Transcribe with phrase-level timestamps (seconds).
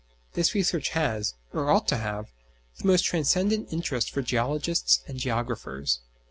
[0.33, 2.25] This research has, or ought to have,
[2.79, 5.99] the most transcendent interest for geologists and geographers.